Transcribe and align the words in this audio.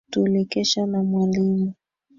Tulikesha 0.11 0.85
na 0.85 1.03
mwalimu 1.03 1.73